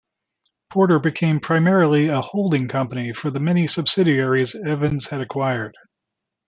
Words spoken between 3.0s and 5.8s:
for the many subsidiaries Evans had acquired.